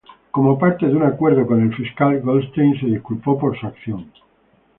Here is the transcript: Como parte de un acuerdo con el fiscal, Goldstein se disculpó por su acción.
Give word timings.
Como 0.31 0.57
parte 0.57 0.87
de 0.87 0.95
un 0.95 1.03
acuerdo 1.03 1.45
con 1.45 1.61
el 1.61 1.75
fiscal, 1.75 2.21
Goldstein 2.21 2.75
se 2.79 2.87
disculpó 2.87 3.37
por 3.37 3.55
su 3.59 3.67
acción. 3.67 4.11